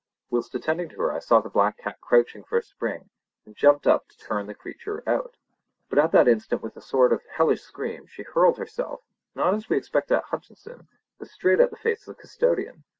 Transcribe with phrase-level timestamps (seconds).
[0.31, 3.11] Whilst attending to her I saw the black cat crouching for a spring,
[3.45, 5.37] and jumped up to turn the creature out.
[5.91, 9.01] But at that instant, with a sort of hellish scream, she hurled herself,
[9.35, 10.87] not as we expected at Hutcheson,
[11.19, 12.83] but straight at the face of the custodian.